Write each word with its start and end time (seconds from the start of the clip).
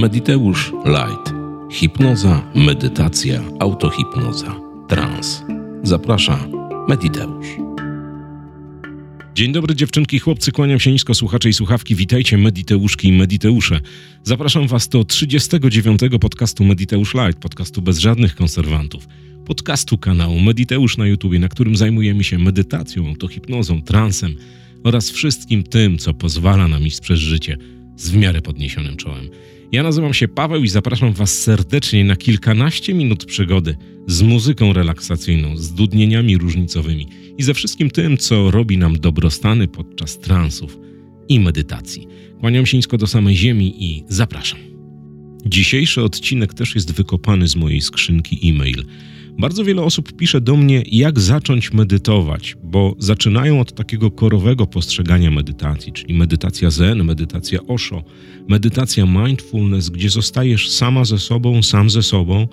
Mediteusz 0.00 0.72
Light. 0.84 1.34
Hipnoza, 1.70 2.42
medytacja, 2.54 3.42
autohipnoza, 3.60 4.60
trans. 4.88 5.42
Zaprasza 5.82 6.48
Mediteusz. 6.88 7.46
Dzień 9.34 9.52
dobry 9.52 9.74
dziewczynki, 9.74 10.18
chłopcy, 10.18 10.52
kłaniam 10.52 10.80
się 10.80 10.92
nisko 10.92 11.14
słuchacze 11.14 11.48
i 11.48 11.52
słuchawki. 11.52 11.94
Witajcie 11.94 12.38
Mediteuszki 12.38 13.08
i 13.08 13.12
Mediteusze. 13.12 13.80
Zapraszam 14.22 14.66
was 14.66 14.88
do 14.88 15.04
39. 15.04 16.00
podcastu 16.20 16.64
Mediteusz 16.64 17.14
Light, 17.14 17.40
podcastu 17.40 17.82
bez 17.82 17.98
żadnych 17.98 18.36
konserwantów. 18.36 19.08
Podcastu 19.46 19.98
kanału 19.98 20.40
Mediteusz 20.40 20.96
na 20.96 21.06
YouTube, 21.06 21.38
na 21.38 21.48
którym 21.48 21.76
zajmujemy 21.76 22.24
się 22.24 22.38
medytacją, 22.38 23.08
autohipnozą, 23.08 23.82
transem 23.82 24.36
oraz 24.84 25.10
wszystkim 25.10 25.62
tym, 25.62 25.98
co 25.98 26.14
pozwala 26.14 26.68
nam 26.68 26.86
iść 26.86 27.00
przez 27.00 27.18
życie 27.18 27.58
z 28.02 28.10
w 28.10 28.16
miarę 28.16 28.42
podniesionym 28.42 28.96
czołem. 28.96 29.28
Ja 29.72 29.82
nazywam 29.82 30.14
się 30.14 30.28
Paweł 30.28 30.62
i 30.62 30.68
zapraszam 30.68 31.12
Was 31.12 31.38
serdecznie 31.38 32.04
na 32.04 32.16
kilkanaście 32.16 32.94
minut 32.94 33.24
przygody 33.24 33.76
z 34.06 34.22
muzyką 34.22 34.72
relaksacyjną, 34.72 35.56
z 35.56 35.74
dudnieniami 35.74 36.38
różnicowymi 36.38 37.06
i 37.38 37.42
ze 37.42 37.54
wszystkim 37.54 37.90
tym, 37.90 38.18
co 38.18 38.50
robi 38.50 38.78
nam 38.78 38.98
dobrostany 38.98 39.68
podczas 39.68 40.18
transów 40.18 40.78
i 41.28 41.40
medytacji. 41.40 42.06
Kłaniam 42.40 42.66
się 42.66 42.76
nisko 42.76 42.98
do 42.98 43.06
samej 43.06 43.36
ziemi 43.36 43.84
i 43.84 44.04
zapraszam. 44.08 44.58
Dzisiejszy 45.46 46.02
odcinek 46.02 46.54
też 46.54 46.74
jest 46.74 46.92
wykopany 46.92 47.48
z 47.48 47.56
mojej 47.56 47.80
skrzynki 47.80 48.48
e-mail– 48.48 48.84
bardzo 49.38 49.64
wiele 49.64 49.82
osób 49.82 50.16
pisze 50.16 50.40
do 50.40 50.56
mnie, 50.56 50.82
jak 50.86 51.20
zacząć 51.20 51.72
medytować, 51.72 52.56
bo 52.62 52.94
zaczynają 52.98 53.60
od 53.60 53.72
takiego 53.74 54.10
korowego 54.10 54.66
postrzegania 54.66 55.30
medytacji, 55.30 55.92
czyli 55.92 56.14
medytacja 56.14 56.70
zen, 56.70 57.04
medytacja 57.04 57.58
osho, 57.68 58.02
medytacja 58.48 59.06
mindfulness, 59.06 59.90
gdzie 59.90 60.10
zostajesz 60.10 60.70
sama 60.70 61.04
ze 61.04 61.18
sobą, 61.18 61.62
sam 61.62 61.90
ze 61.90 62.02
sobą, 62.02 62.48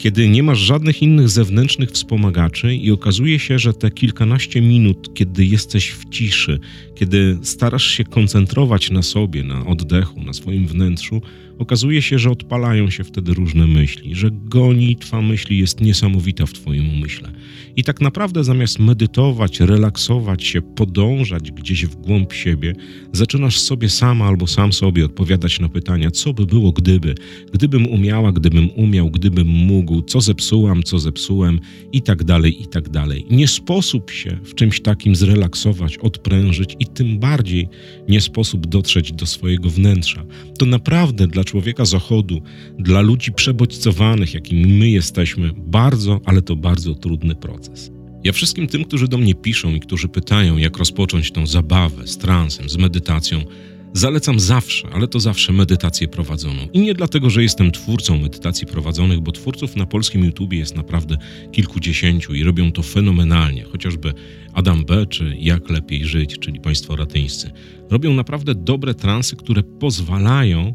kiedy 0.00 0.28
nie 0.28 0.42
masz 0.42 0.58
żadnych 0.58 1.02
innych 1.02 1.28
zewnętrznych 1.28 1.90
wspomagaczy 1.90 2.74
i 2.74 2.90
okazuje 2.90 3.38
się, 3.38 3.58
że 3.58 3.74
te 3.74 3.90
kilkanaście 3.90 4.60
minut, 4.60 5.14
kiedy 5.14 5.44
jesteś 5.44 5.90
w 5.90 6.08
ciszy, 6.08 6.60
kiedy 6.94 7.38
starasz 7.42 7.86
się 7.86 8.04
koncentrować 8.04 8.90
na 8.90 9.02
sobie, 9.02 9.44
na 9.44 9.66
oddechu, 9.66 10.22
na 10.22 10.32
swoim 10.32 10.66
wnętrzu, 10.66 11.22
okazuje 11.60 12.02
się, 12.02 12.18
że 12.18 12.30
odpalają 12.30 12.90
się 12.90 13.04
wtedy 13.04 13.34
różne 13.34 13.66
myśli, 13.66 14.14
że 14.14 14.30
gonitwa 14.30 15.22
myśli 15.22 15.58
jest 15.58 15.80
niesamowita 15.80 16.46
w 16.46 16.52
Twoim 16.52 16.88
umyśle. 16.88 17.32
I 17.76 17.84
tak 17.84 18.00
naprawdę 18.00 18.44
zamiast 18.44 18.78
medytować, 18.78 19.60
relaksować 19.60 20.44
się, 20.44 20.62
podążać 20.62 21.52
gdzieś 21.52 21.86
w 21.86 21.96
głąb 21.96 22.32
siebie, 22.32 22.74
zaczynasz 23.12 23.58
sobie 23.58 23.88
sama 23.88 24.24
albo 24.24 24.46
sam 24.46 24.72
sobie 24.72 25.04
odpowiadać 25.04 25.60
na 25.60 25.68
pytania, 25.68 26.10
co 26.10 26.34
by 26.34 26.46
było 26.46 26.72
gdyby, 26.72 27.14
gdybym 27.52 27.86
umiała, 27.86 28.32
gdybym 28.32 28.70
umiał, 28.70 29.10
gdybym 29.10 29.46
mógł, 29.46 30.02
co 30.02 30.20
zepsułam, 30.20 30.82
co 30.82 30.98
zepsułem 30.98 31.60
i 31.92 32.02
tak 32.02 32.24
dalej, 32.24 32.62
i 32.62 32.66
tak 32.66 32.88
dalej. 32.88 33.26
Nie 33.30 33.48
sposób 33.48 34.10
się 34.10 34.38
w 34.44 34.54
czymś 34.54 34.80
takim 34.80 35.16
zrelaksować, 35.16 35.98
odprężyć 35.98 36.76
i 36.78 36.86
tym 36.86 37.18
bardziej 37.18 37.68
nie 38.08 38.20
sposób 38.20 38.66
dotrzeć 38.66 39.12
do 39.12 39.26
swojego 39.26 39.70
wnętrza. 39.70 40.24
To 40.58 40.66
naprawdę 40.66 41.26
dla 41.26 41.44
człowieka 41.50 41.84
zachodu, 41.84 42.42
dla 42.78 43.00
ludzi 43.00 43.32
przebodźcowanych, 43.32 44.34
jakimi 44.34 44.66
my 44.66 44.90
jesteśmy, 44.90 45.50
bardzo, 45.56 46.20
ale 46.24 46.42
to 46.42 46.56
bardzo 46.56 46.94
trudny 46.94 47.34
proces. 47.34 47.90
Ja 48.24 48.32
wszystkim 48.32 48.66
tym, 48.66 48.84
którzy 48.84 49.08
do 49.08 49.18
mnie 49.18 49.34
piszą 49.34 49.74
i 49.74 49.80
którzy 49.80 50.08
pytają, 50.08 50.56
jak 50.56 50.78
rozpocząć 50.78 51.30
tą 51.32 51.46
zabawę 51.46 52.06
z 52.06 52.18
transem, 52.18 52.68
z 52.68 52.76
medytacją, 52.76 53.44
Zalecam 53.92 54.40
zawsze, 54.40 54.88
ale 54.92 55.08
to 55.08 55.20
zawsze 55.20 55.52
medytację 55.52 56.08
prowadzoną. 56.08 56.68
I 56.72 56.80
nie 56.80 56.94
dlatego, 56.94 57.30
że 57.30 57.42
jestem 57.42 57.70
twórcą 57.70 58.18
medytacji 58.18 58.66
prowadzonych, 58.66 59.20
bo 59.20 59.32
twórców 59.32 59.76
na 59.76 59.86
polskim 59.86 60.24
YouTubie 60.24 60.58
jest 60.58 60.76
naprawdę 60.76 61.16
kilkudziesięciu 61.52 62.34
i 62.34 62.44
robią 62.44 62.72
to 62.72 62.82
fenomenalnie. 62.82 63.64
Chociażby 63.64 64.12
Adam 64.52 64.84
B. 64.84 65.06
czy 65.06 65.36
Jak 65.38 65.70
lepiej 65.70 66.04
żyć, 66.04 66.38
czyli 66.38 66.60
Państwo 66.60 66.96
Ratyńscy. 66.96 67.50
Robią 67.90 68.12
naprawdę 68.12 68.54
dobre 68.54 68.94
transy, 68.94 69.36
które 69.36 69.62
pozwalają 69.62 70.74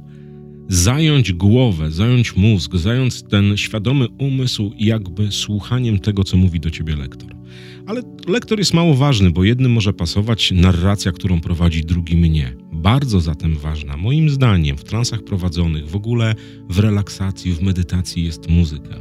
zająć 0.68 1.34
głowę, 1.34 1.92
zająć 1.92 2.36
mózg, 2.36 2.76
zająć 2.76 3.22
ten 3.22 3.58
świadomy 3.58 4.08
umysł 4.18 4.72
jakby 4.78 5.32
słuchaniem 5.32 6.00
tego, 6.00 6.24
co 6.24 6.38
mówi 6.38 6.60
do 6.60 6.72
ciebie 6.72 6.96
lektor. 6.96 7.36
Ale 7.86 8.02
lektor 8.28 8.60
jest 8.60 8.74
mało 8.74 8.94
ważny, 8.94 9.32
bo 9.32 9.44
jednym 9.44 9.72
może 9.72 9.94
pasować 9.94 10.52
narracja, 10.52 11.12
którą 11.12 11.42
prowadzi, 11.42 11.86
drugim 11.86 12.26
nie. 12.26 12.54
Bardzo 12.72 13.20
zatem 13.20 13.58
ważna, 13.58 13.98
moim 13.98 14.30
zdaniem, 14.30 14.78
w 14.78 14.84
transach 14.84 15.24
prowadzonych, 15.24 15.90
w 15.90 15.96
ogóle 15.96 16.36
w 16.70 16.80
relaksacji, 16.80 17.54
w 17.54 17.62
medytacji 17.62 18.24
jest 18.24 18.50
muzyka. 18.50 18.96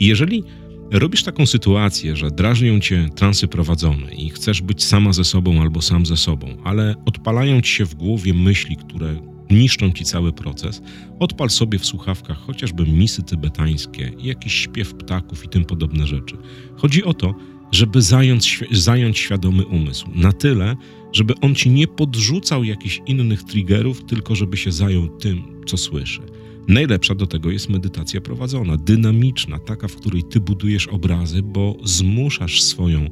I 0.00 0.06
jeżeli 0.06 0.42
robisz 0.90 1.22
taką 1.22 1.46
sytuację, 1.46 2.16
że 2.16 2.30
drażnią 2.30 2.80
cię 2.80 3.08
transy 3.16 3.48
prowadzone 3.48 4.14
i 4.14 4.30
chcesz 4.30 4.62
być 4.62 4.84
sama 4.84 5.12
ze 5.12 5.24
sobą 5.24 5.62
albo 5.62 5.82
sam 5.82 6.06
ze 6.06 6.16
sobą, 6.16 6.56
ale 6.64 6.94
odpalają 7.06 7.60
ci 7.60 7.72
się 7.72 7.86
w 7.86 7.94
głowie 7.94 8.34
myśli, 8.34 8.76
które 8.76 9.35
niszczą 9.50 9.92
ci 9.92 10.04
cały 10.04 10.32
proces, 10.32 10.82
odpal 11.18 11.50
sobie 11.50 11.78
w 11.78 11.86
słuchawkach 11.86 12.38
chociażby 12.38 12.86
misy 12.86 13.22
tybetańskie, 13.22 14.12
jakiś 14.18 14.52
śpiew 14.52 14.94
ptaków 14.94 15.44
i 15.44 15.48
tym 15.48 15.64
podobne 15.64 16.06
rzeczy. 16.06 16.36
Chodzi 16.76 17.04
o 17.04 17.14
to, 17.14 17.34
żeby 17.72 18.02
zająć, 18.02 18.64
zająć 18.70 19.18
świadomy 19.18 19.66
umysł. 19.66 20.06
Na 20.14 20.32
tyle, 20.32 20.76
żeby 21.12 21.34
on 21.40 21.54
ci 21.54 21.70
nie 21.70 21.86
podrzucał 21.86 22.64
jakichś 22.64 23.00
innych 23.06 23.42
triggerów, 23.42 24.04
tylko 24.04 24.34
żeby 24.34 24.56
się 24.56 24.72
zajął 24.72 25.08
tym, 25.08 25.42
co 25.66 25.76
słyszy. 25.76 26.20
Najlepsza 26.68 27.14
do 27.14 27.26
tego 27.26 27.50
jest 27.50 27.68
medytacja 27.68 28.20
prowadzona, 28.20 28.76
dynamiczna, 28.76 29.58
taka, 29.58 29.88
w 29.88 29.96
której 29.96 30.22
ty 30.22 30.40
budujesz 30.40 30.86
obrazy, 30.86 31.42
bo 31.42 31.76
zmuszasz 31.84 32.62
swoją 32.62 33.10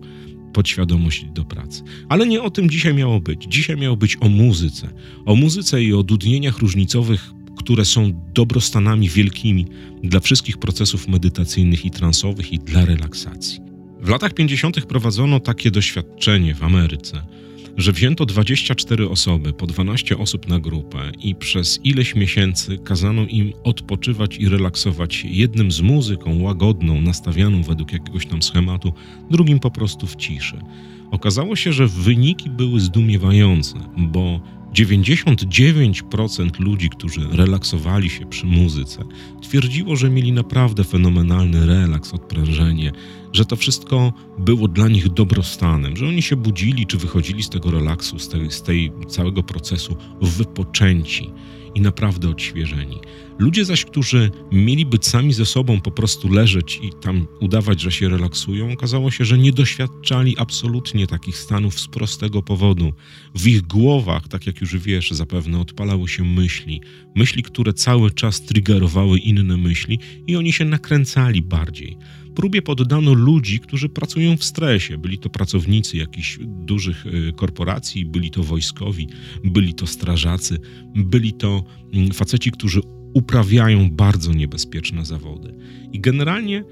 podświadomość 0.55 1.25
do 1.25 1.45
pracy. 1.45 1.83
Ale 2.09 2.27
nie 2.27 2.43
o 2.43 2.51
tym 2.51 2.71
dzisiaj 2.71 2.95
miało 2.95 3.21
być. 3.21 3.47
Dzisiaj 3.49 3.77
miało 3.77 3.97
być 3.97 4.17
o 4.21 4.29
muzyce. 4.29 4.89
O 5.27 5.35
muzyce 5.35 5.83
i 5.83 5.93
o 5.93 6.03
dudnieniach 6.03 6.59
różnicowych, 6.59 7.31
które 7.57 7.85
są 7.85 8.13
dobrostanami 8.35 9.09
wielkimi 9.09 9.67
dla 10.03 10.21
wszystkich 10.21 10.59
procesów 10.59 11.09
medytacyjnych 11.09 11.85
i 11.85 11.91
transowych 11.91 12.53
i 12.53 12.59
dla 12.59 12.85
relaksacji. 12.85 13.61
W 14.01 14.09
latach 14.09 14.35
50. 14.35 14.87
prowadzono 14.87 15.41
takie 15.41 15.71
doświadczenie 15.71 16.55
w 16.55 16.63
Ameryce, 16.63 17.27
że 17.77 17.93
wzięto 17.93 18.27
24 18.27 19.09
osoby, 19.09 19.53
po 19.53 19.67
12 19.67 20.19
osób 20.19 20.49
na 20.49 20.61
grupę 20.61 21.13
i 21.23 21.35
przez 21.35 21.81
ileś 21.85 22.15
miesięcy 22.15 22.79
kazano 22.79 23.23
im 23.23 23.53
odpoczywać 23.65 24.37
i 24.37 24.49
relaksować 24.49 25.15
się 25.15 25.29
jednym 25.29 25.73
z 25.73 25.81
muzyką 25.81 26.43
łagodną, 26.43 27.01
nastawianą 27.01 27.63
według 27.63 27.93
jakiegoś 27.93 28.27
tam 28.27 28.43
schematu, 28.43 28.93
drugim 29.31 29.61
po 29.61 29.71
prostu 29.71 30.07
w 30.07 30.17
ciszy. 30.17 30.59
Okazało 31.11 31.57
się, 31.57 31.73
że 31.73 31.87
wyniki 31.87 32.51
były 32.51 32.81
zdumiewające, 32.81 33.75
bo 33.97 34.41
99% 34.75 36.61
ludzi, 36.61 36.91
którzy 36.91 37.29
relaksowali 37.33 38.11
się 38.11 38.27
przy 38.27 38.47
muzyce, 38.47 39.05
twierdziło, 39.43 39.97
że 39.97 40.11
mieli 40.11 40.33
naprawdę 40.33 40.85
fenomenalny 40.85 41.67
relaks, 41.67 42.15
odprężenie, 42.15 42.93
że 43.33 43.45
to 43.45 43.57
wszystko 43.57 44.13
było 44.39 44.69
dla 44.69 44.89
nich 44.89 45.09
dobrostanem, 45.09 45.97
że 45.97 46.09
oni 46.09 46.23
się 46.23 46.37
budzili 46.37 46.87
czy 46.87 46.99
wychodzili 46.99 47.43
z 47.43 47.49
tego 47.49 47.71
relaksu, 47.71 48.19
z 48.19 48.29
tej, 48.29 48.51
z 48.51 48.63
tej 48.63 48.93
całego 49.09 49.43
procesu 49.43 49.97
wypoczęci 50.21 51.31
i 51.75 51.81
naprawdę 51.81 52.29
odświeżeni. 52.29 53.01
Ludzie 53.39 53.65
zaś, 53.65 53.85
którzy 53.85 54.31
mieli 54.53 54.87
być 54.87 55.07
sami 55.07 55.33
ze 55.33 55.47
sobą, 55.47 55.81
po 55.81 55.91
prostu 55.91 56.29
leżeć 56.29 56.81
i 56.83 56.91
tam 57.03 57.27
udawać, 57.41 57.81
że 57.81 57.93
się 57.93 58.09
relaksują, 58.09 58.73
okazało 58.73 59.11
się, 59.11 59.25
że 59.25 59.39
nie 59.39 59.53
doświadczali 59.53 60.39
absolutnie 60.39 61.07
takich 61.07 61.37
stanów 61.37 61.81
z 61.81 61.89
prostego 61.89 62.43
powodu. 62.43 62.93
W 63.35 63.47
ich 63.47 63.63
głowach, 63.63 64.29
tak 64.29 64.47
jak 64.47 64.61
już 64.61 64.77
wiesz, 64.77 65.11
zapewne 65.11 65.61
odpalały 65.61 66.09
się 66.09 66.25
myśli, 66.25 66.81
myśli, 67.17 67.43
które 67.43 67.73
cały 67.73 68.11
czas 68.11 68.43
triggerowały 68.43 69.19
inne 69.19 69.57
myśli 69.57 69.99
i 70.27 70.37
oni 70.37 70.53
się 70.53 70.65
nakręcali 70.65 71.43
bardziej 71.43 71.99
próbie 72.35 72.63
poddano 72.63 73.13
ludzi, 73.13 73.61
którzy 73.61 73.89
pracują 73.89 74.37
w 74.37 74.45
stresie. 74.45 74.99
Byli 74.99 75.19
to 75.19 75.31
pracownicy 75.31 75.97
jakichś 75.97 76.39
dużych 76.43 77.07
y, 77.07 77.33
korporacji, 77.37 78.07
byli 78.07 78.31
to 78.31 78.43
wojskowi, 78.43 79.09
byli 79.45 79.75
to 79.75 79.87
strażacy, 79.87 80.59
byli 80.95 81.33
to 81.33 81.65
mm, 81.93 82.11
faceci, 82.11 82.51
którzy 82.51 82.81
uprawiają 83.15 83.91
bardzo 83.91 84.33
niebezpieczne 84.33 85.05
zawody. 85.05 85.55
I 85.93 86.01
generalnie 86.01 86.65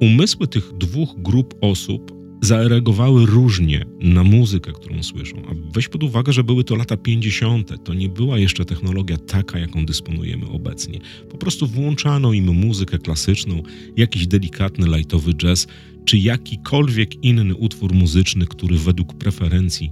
umysły 0.00 0.48
tych 0.48 0.72
dwóch 0.72 1.14
grup 1.22 1.54
osób 1.60 2.20
zareagowały 2.42 3.26
różnie 3.26 3.84
na 4.00 4.24
muzykę, 4.24 4.72
którą 4.72 5.02
słyszą. 5.02 5.36
A 5.48 5.54
weź 5.74 5.88
pod 5.88 6.02
uwagę, 6.02 6.32
że 6.32 6.44
były 6.44 6.64
to 6.64 6.76
lata 6.76 6.96
50. 6.96 7.84
To 7.84 7.94
nie 7.94 8.08
była 8.08 8.38
jeszcze 8.38 8.64
technologia 8.64 9.16
taka, 9.16 9.58
jaką 9.58 9.86
dysponujemy 9.86 10.48
obecnie. 10.48 10.98
Po 11.30 11.38
prostu 11.38 11.66
włączano 11.66 12.32
im 12.32 12.44
muzykę 12.44 12.98
klasyczną, 12.98 13.62
jakiś 13.96 14.26
delikatny, 14.26 14.96
lightowy 14.96 15.34
jazz, 15.34 15.66
czy 16.04 16.18
jakikolwiek 16.18 17.24
inny 17.24 17.54
utwór 17.54 17.94
muzyczny, 17.94 18.46
który 18.46 18.76
według 18.76 19.14
preferencji 19.14 19.90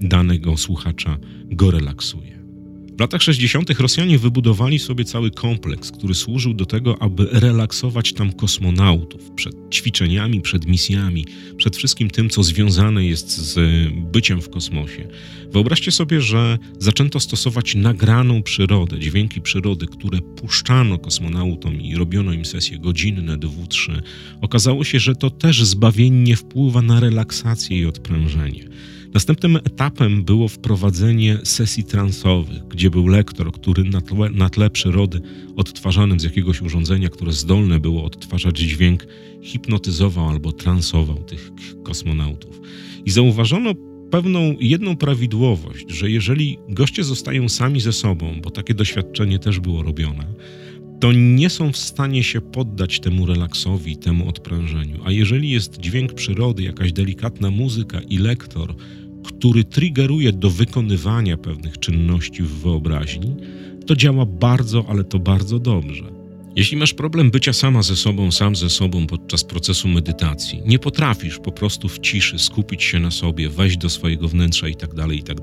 danego 0.00 0.56
słuchacza 0.56 1.18
go 1.46 1.70
relaksuje. 1.70 2.39
W 3.00 3.02
latach 3.02 3.22
60. 3.22 3.80
Rosjanie 3.80 4.18
wybudowali 4.18 4.78
sobie 4.78 5.04
cały 5.04 5.30
kompleks, 5.30 5.90
który 5.90 6.14
służył 6.14 6.54
do 6.54 6.66
tego, 6.66 7.02
aby 7.02 7.28
relaksować 7.32 8.12
tam 8.12 8.32
kosmonautów 8.32 9.30
przed 9.30 9.54
ćwiczeniami, 9.72 10.40
przed 10.40 10.66
misjami, 10.66 11.26
przed 11.56 11.76
wszystkim 11.76 12.10
tym, 12.10 12.30
co 12.30 12.42
związane 12.42 13.04
jest 13.04 13.38
z 13.38 13.58
byciem 14.12 14.42
w 14.42 14.50
kosmosie. 14.50 15.08
Wyobraźcie 15.52 15.92
sobie, 15.92 16.20
że 16.20 16.58
zaczęto 16.78 17.20
stosować 17.20 17.74
nagraną 17.74 18.42
przyrodę, 18.42 18.98
dźwięki 18.98 19.40
przyrody, 19.40 19.86
które 19.86 20.18
puszczano 20.20 20.98
kosmonautom 20.98 21.80
i 21.80 21.96
robiono 21.96 22.32
im 22.32 22.44
sesje 22.44 22.78
godzinne, 22.78 23.36
dwu, 23.36 23.66
trzy. 23.66 24.02
Okazało 24.40 24.84
się, 24.84 24.98
że 24.98 25.14
to 25.14 25.30
też 25.30 25.64
zbawiennie 25.64 26.36
wpływa 26.36 26.82
na 26.82 27.00
relaksację 27.00 27.78
i 27.78 27.86
odprężenie. 27.86 28.64
Następnym 29.14 29.56
etapem 29.56 30.24
było 30.24 30.48
wprowadzenie 30.48 31.38
sesji 31.44 31.84
transowych, 31.84 32.68
gdzie 32.68 32.90
był 32.90 33.06
lektor, 33.06 33.52
który 33.52 33.84
na 33.84 34.00
tle, 34.00 34.30
na 34.30 34.48
tle 34.50 34.70
przyrody 34.70 35.20
odtwarzanym 35.56 36.20
z 36.20 36.24
jakiegoś 36.24 36.62
urządzenia, 36.62 37.08
które 37.08 37.32
zdolne 37.32 37.80
było 37.80 38.04
odtwarzać 38.04 38.58
dźwięk, 38.58 39.06
hipnotyzował 39.42 40.28
albo 40.28 40.52
transował 40.52 41.16
tych 41.16 41.50
kosmonautów. 41.82 42.60
I 43.04 43.10
zauważono 43.10 43.74
pewną 44.10 44.54
jedną 44.60 44.96
prawidłowość, 44.96 45.90
że 45.90 46.10
jeżeli 46.10 46.58
goście 46.68 47.04
zostają 47.04 47.48
sami 47.48 47.80
ze 47.80 47.92
sobą, 47.92 48.40
bo 48.42 48.50
takie 48.50 48.74
doświadczenie 48.74 49.38
też 49.38 49.60
było 49.60 49.82
robione, 49.82 50.26
to 51.00 51.12
nie 51.12 51.50
są 51.50 51.72
w 51.72 51.76
stanie 51.76 52.22
się 52.22 52.40
poddać 52.40 53.00
temu 53.00 53.26
relaksowi, 53.26 53.96
temu 53.96 54.28
odprężeniu. 54.28 55.00
A 55.04 55.12
jeżeli 55.12 55.50
jest 55.50 55.80
dźwięk 55.80 56.12
przyrody, 56.12 56.62
jakaś 56.62 56.92
delikatna 56.92 57.50
muzyka 57.50 58.00
i 58.00 58.18
lektor, 58.18 58.74
który 59.24 59.64
triggeruje 59.64 60.32
do 60.32 60.50
wykonywania 60.50 61.36
pewnych 61.36 61.78
czynności 61.78 62.42
w 62.42 62.52
wyobraźni, 62.52 63.36
to 63.86 63.96
działa 63.96 64.26
bardzo, 64.26 64.84
ale 64.88 65.04
to 65.04 65.18
bardzo 65.18 65.58
dobrze. 65.58 66.19
Jeśli 66.56 66.76
masz 66.76 66.94
problem 66.94 67.30
bycia 67.30 67.52
sama 67.52 67.82
ze 67.82 67.96
sobą, 67.96 68.32
sam 68.32 68.56
ze 68.56 68.70
sobą 68.70 69.06
podczas 69.06 69.44
procesu 69.44 69.88
medytacji, 69.88 70.62
nie 70.66 70.78
potrafisz 70.78 71.38
po 71.38 71.52
prostu 71.52 71.88
w 71.88 71.98
ciszy 71.98 72.38
skupić 72.38 72.82
się 72.82 73.00
na 73.00 73.10
sobie, 73.10 73.48
wejść 73.48 73.76
do 73.76 73.90
swojego 73.90 74.28
wnętrza 74.28 74.68
i 74.68 74.74
tak 74.74 74.94
dalej, 74.94 75.18
i 75.18 75.22
tak. 75.22 75.40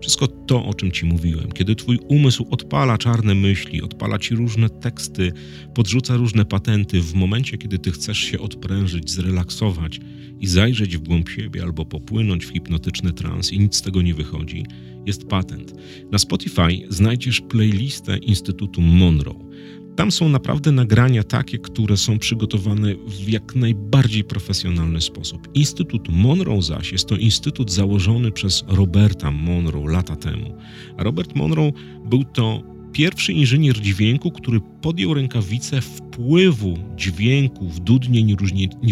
Wszystko 0.00 0.26
to, 0.26 0.64
o 0.64 0.74
czym 0.74 0.90
ci 0.90 1.06
mówiłem, 1.06 1.52
kiedy 1.52 1.76
twój 1.76 1.98
umysł 2.08 2.46
odpala 2.50 2.98
czarne 2.98 3.34
myśli, 3.34 3.82
odpala 3.82 4.18
ci 4.18 4.34
różne 4.34 4.70
teksty, 4.70 5.32
podrzuca 5.74 6.16
różne 6.16 6.44
patenty, 6.44 7.00
w 7.00 7.14
momencie, 7.14 7.58
kiedy 7.58 7.78
ty 7.78 7.90
chcesz 7.90 8.18
się 8.18 8.38
odprężyć, 8.40 9.10
zrelaksować 9.10 10.00
i 10.40 10.46
zajrzeć 10.46 10.96
w 10.96 11.00
głąb 11.00 11.28
siebie 11.28 11.62
albo 11.62 11.84
popłynąć 11.84 12.46
w 12.46 12.52
hipnotyczny 12.52 13.12
trans 13.12 13.52
i 13.52 13.58
nic 13.58 13.76
z 13.76 13.82
tego 13.82 14.02
nie 14.02 14.14
wychodzi, 14.14 14.64
jest 15.06 15.26
patent. 15.26 15.74
Na 16.12 16.18
Spotify 16.18 16.68
znajdziesz 16.88 17.40
playlistę 17.40 18.18
Instytutu 18.18 18.80
Monroe. 18.80 19.50
Tam 19.96 20.12
są 20.12 20.28
naprawdę 20.28 20.72
nagrania 20.72 21.22
takie, 21.22 21.58
które 21.58 21.96
są 21.96 22.18
przygotowane 22.18 22.94
w 22.94 23.28
jak 23.28 23.54
najbardziej 23.54 24.24
profesjonalny 24.24 25.00
sposób. 25.00 25.48
Instytut 25.54 26.08
Monroe 26.08 26.62
zaś 26.62 26.92
jest 26.92 27.08
to 27.08 27.16
instytut 27.16 27.72
założony 27.72 28.32
przez 28.32 28.64
Roberta 28.68 29.30
Monroe 29.30 29.92
lata 29.92 30.16
temu. 30.16 30.54
Robert 30.98 31.34
Monroe 31.34 31.72
był 32.04 32.24
to 32.24 32.62
pierwszy 32.92 33.32
inżynier 33.32 33.80
dźwięku, 33.80 34.30
który 34.30 34.60
podjął 34.82 35.14
rękawice 35.14 35.80
wpływu 35.80 36.78
dźwięków, 36.96 37.80
dudnień 37.80 38.36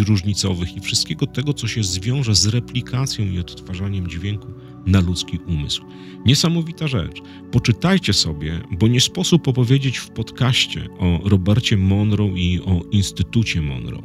różnicowych 0.06 0.77
i 0.77 0.81
wszystkiego 0.81 1.27
tego, 1.27 1.53
co 1.53 1.67
się 1.69 1.85
zwiąże 1.85 2.35
z 2.35 2.47
replikacją 2.47 3.25
i 3.25 3.39
odtwarzaniem 3.39 4.09
dźwięku 4.09 4.47
na 4.88 5.00
ludzki 5.00 5.38
umysł. 5.46 5.82
Niesamowita 6.26 6.88
rzecz. 6.88 7.23
Poczytajcie 7.50 8.12
sobie, 8.12 8.61
bo 8.70 8.88
nie 8.88 9.00
sposób 9.00 9.49
opowiedzieć 9.49 9.99
w 9.99 10.08
podcaście 10.11 10.88
o 10.99 11.20
Robercie 11.25 11.76
Monroe 11.76 12.29
i 12.37 12.61
o 12.61 12.82
Instytucie 12.90 13.62
Monroe. 13.62 14.02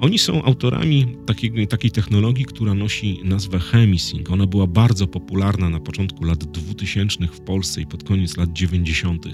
Oni 0.00 0.18
są 0.18 0.42
autorami 0.42 1.06
takiej, 1.26 1.68
takiej 1.68 1.90
technologii, 1.90 2.44
która 2.44 2.74
nosi 2.74 3.20
nazwę 3.24 3.58
Hemisync. 3.58 4.30
Ona 4.30 4.46
była 4.46 4.66
bardzo 4.66 5.06
popularna 5.06 5.70
na 5.70 5.80
początku 5.80 6.24
lat 6.24 6.44
2000 6.44 7.26
w 7.26 7.40
Polsce 7.40 7.80
i 7.80 7.86
pod 7.86 8.04
koniec 8.04 8.36
lat 8.36 8.52
90. 8.52 9.26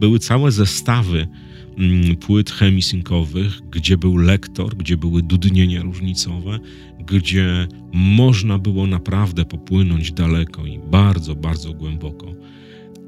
Były 0.00 0.18
całe 0.18 0.52
zestawy 0.52 1.28
mm, 1.78 2.16
płyt 2.16 2.50
chemisynkowych, 2.50 3.60
gdzie 3.70 3.96
był 3.96 4.16
lektor, 4.16 4.76
gdzie 4.76 4.96
były 4.96 5.22
dudnienia 5.22 5.82
różnicowe, 5.82 6.58
gdzie 7.06 7.68
można 7.92 8.58
było 8.58 8.86
naprawdę 8.86 9.44
popłynąć 9.44 10.12
daleko 10.12 10.66
i 10.66 10.78
bardzo, 10.78 11.34
bardzo 11.34 11.72
głęboko. 11.72 12.34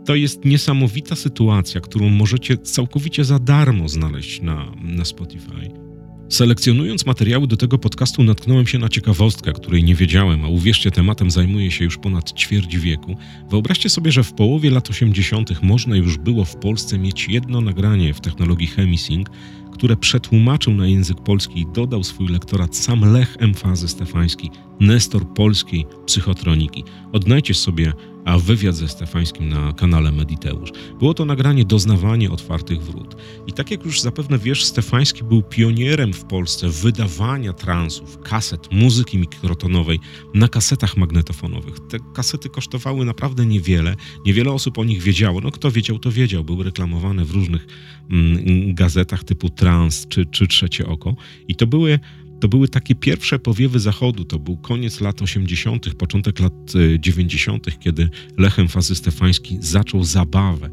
To 0.04 0.14
jest 0.14 0.44
niesamowita 0.44 1.16
sytuacja, 1.16 1.80
którą 1.80 2.08
możecie 2.08 2.58
całkowicie 2.58 3.24
za 3.24 3.38
darmo 3.38 3.88
znaleźć 3.88 4.42
na, 4.42 4.72
na 4.82 5.04
Spotify. 5.04 5.89
Selekcjonując 6.30 7.06
materiały 7.06 7.46
do 7.46 7.56
tego 7.56 7.78
podcastu, 7.78 8.22
natknąłem 8.22 8.66
się 8.66 8.78
na 8.78 8.88
ciekawostkę, 8.88 9.52
której 9.52 9.84
nie 9.84 9.94
wiedziałem, 9.94 10.44
a 10.44 10.48
uwierzcie, 10.48 10.90
tematem 10.90 11.30
zajmuję 11.30 11.70
się 11.70 11.84
już 11.84 11.98
ponad 11.98 12.32
ćwierć 12.32 12.76
wieku. 12.76 13.16
Wyobraźcie 13.50 13.88
sobie, 13.88 14.12
że 14.12 14.22
w 14.22 14.32
połowie 14.32 14.70
lat 14.70 14.90
80. 14.90 15.62
można 15.62 15.96
już 15.96 16.18
było 16.18 16.44
w 16.44 16.56
Polsce 16.56 16.98
mieć 16.98 17.28
jedno 17.28 17.60
nagranie 17.60 18.14
w 18.14 18.20
technologii 18.20 18.66
Hemisync, 18.66 19.26
które 19.72 19.96
przetłumaczył 19.96 20.74
na 20.74 20.86
język 20.86 21.20
polski 21.20 21.60
i 21.60 21.66
dodał 21.74 22.04
swój 22.04 22.28
lektorat 22.28 22.76
sam 22.76 23.12
Lech 23.12 23.36
Emfazy 23.38 23.88
Stefański, 23.88 24.50
Nestor 24.80 25.34
polskiej 25.34 25.86
psychotroniki. 26.06 26.84
Odnajcie 27.12 27.54
sobie 27.54 27.92
a 28.24 28.38
wywiad 28.38 28.74
ze 28.74 28.88
Stefańskim 28.88 29.48
na 29.48 29.72
kanale 29.72 30.12
Mediteusz. 30.12 30.70
Było 30.98 31.14
to 31.14 31.24
nagranie 31.24 31.64
Doznawanie 31.64 32.30
otwartych 32.30 32.82
wrót. 32.82 33.16
I 33.46 33.52
tak 33.52 33.70
jak 33.70 33.84
już 33.84 34.00
zapewne 34.00 34.38
wiesz, 34.38 34.64
Stefański 34.64 35.24
był 35.24 35.42
pionierem 35.42 36.12
w 36.12 36.24
Polsce 36.24 36.68
wydawania 36.68 37.52
transów, 37.52 38.18
kaset, 38.18 38.72
muzyki 38.72 39.18
mikrotonowej 39.18 40.00
na 40.34 40.48
kasetach 40.48 40.96
magnetofonowych. 40.96 41.74
Te 41.88 41.98
kasety 42.14 42.48
kosztowały 42.48 43.04
naprawdę 43.04 43.46
niewiele, 43.46 43.96
niewiele 44.26 44.52
osób 44.52 44.78
o 44.78 44.84
nich 44.84 45.02
wiedziało. 45.02 45.40
No 45.40 45.50
kto 45.50 45.70
wiedział, 45.70 45.98
to 45.98 46.10
wiedział. 46.10 46.44
Były 46.44 46.64
reklamowane 46.64 47.24
w 47.24 47.30
różnych 47.30 47.66
mm, 48.10 48.74
gazetach 48.74 49.24
typu 49.24 49.48
Trans 49.48 50.06
czy, 50.08 50.26
czy 50.26 50.46
Trzecie 50.46 50.86
Oko. 50.86 51.14
I 51.48 51.56
to 51.56 51.66
były 51.66 52.00
to 52.40 52.48
były 52.48 52.68
takie 52.68 52.94
pierwsze 52.94 53.38
powiewy 53.38 53.80
zachodu. 53.80 54.24
To 54.24 54.38
był 54.38 54.56
koniec 54.56 55.00
lat 55.00 55.22
80., 55.22 55.94
początek 55.94 56.40
lat 56.40 56.52
90., 56.98 57.68
e, 57.68 57.72
kiedy 57.72 58.10
Lechem 58.38 58.68
Fazy 58.68 58.94
Stefański 58.94 59.58
zaczął 59.60 60.04
zabawę 60.04 60.70